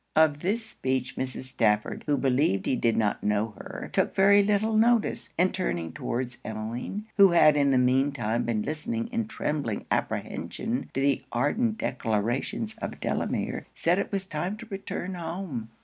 Of 0.15 0.39
this 0.39 0.65
speech, 0.65 1.15
Mrs. 1.15 1.43
Stafford, 1.43 2.05
who 2.07 2.17
believed 2.17 2.65
he 2.65 2.75
did 2.75 2.97
not 2.97 3.23
know 3.23 3.53
her, 3.59 3.87
took 3.93 4.15
very 4.15 4.41
little 4.41 4.75
notice; 4.75 5.31
and 5.37 5.53
turning 5.53 5.93
towards 5.93 6.39
Emmeline, 6.43 7.05
who 7.17 7.33
had 7.33 7.55
in 7.55 7.69
the 7.69 7.77
mean 7.77 8.11
time 8.11 8.43
been 8.45 8.63
listening 8.63 9.09
in 9.09 9.27
trembling 9.27 9.85
apprehension 9.91 10.89
to 10.95 11.01
the 11.01 11.21
ardent 11.31 11.77
declarations 11.77 12.79
of 12.79 12.99
Delamere, 12.99 13.67
said 13.75 13.99
it 13.99 14.11
was 14.11 14.25
time 14.25 14.57
to 14.57 14.65
return 14.71 15.13
home. 15.13 15.69